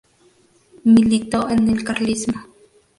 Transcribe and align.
Militó 0.83 1.47
en 1.51 1.69
el 1.69 1.83
carlismo. 1.83 2.41